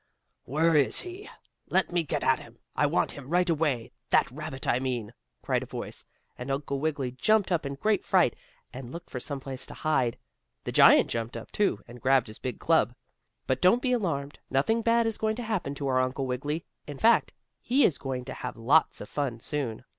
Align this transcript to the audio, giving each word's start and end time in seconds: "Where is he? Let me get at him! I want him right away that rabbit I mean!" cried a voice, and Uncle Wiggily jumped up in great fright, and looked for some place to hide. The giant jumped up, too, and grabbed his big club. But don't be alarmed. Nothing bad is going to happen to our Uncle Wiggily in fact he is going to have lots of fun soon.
"Where 0.45 0.75
is 0.75 1.01
he? 1.01 1.29
Let 1.69 1.91
me 1.91 2.01
get 2.01 2.23
at 2.23 2.39
him! 2.39 2.57
I 2.75 2.87
want 2.87 3.11
him 3.11 3.29
right 3.29 3.47
away 3.47 3.91
that 4.09 4.31
rabbit 4.31 4.67
I 4.67 4.79
mean!" 4.79 5.13
cried 5.43 5.61
a 5.61 5.67
voice, 5.67 6.05
and 6.39 6.49
Uncle 6.49 6.79
Wiggily 6.79 7.11
jumped 7.11 7.51
up 7.51 7.67
in 7.67 7.75
great 7.75 8.03
fright, 8.03 8.35
and 8.73 8.91
looked 8.91 9.11
for 9.11 9.19
some 9.19 9.39
place 9.39 9.67
to 9.67 9.75
hide. 9.75 10.17
The 10.63 10.71
giant 10.71 11.11
jumped 11.11 11.37
up, 11.37 11.51
too, 11.51 11.83
and 11.87 12.01
grabbed 12.01 12.29
his 12.29 12.39
big 12.39 12.57
club. 12.57 12.95
But 13.45 13.61
don't 13.61 13.83
be 13.83 13.91
alarmed. 13.91 14.39
Nothing 14.49 14.81
bad 14.81 15.05
is 15.05 15.19
going 15.19 15.35
to 15.35 15.43
happen 15.43 15.75
to 15.75 15.87
our 15.87 15.99
Uncle 15.99 16.25
Wiggily 16.25 16.65
in 16.87 16.97
fact 16.97 17.31
he 17.61 17.85
is 17.85 17.99
going 17.99 18.25
to 18.25 18.33
have 18.33 18.57
lots 18.57 19.01
of 19.01 19.07
fun 19.07 19.39
soon. 19.39 19.85